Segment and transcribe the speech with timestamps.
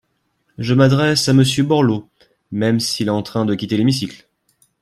[0.57, 2.09] Je m’adresse à Monsieur Borloo,
[2.51, 4.27] même s’il est en train de quitter l’hémicycle.